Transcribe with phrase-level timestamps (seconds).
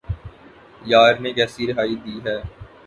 [0.91, 2.37] یار نے کیسی رہائی دی ہے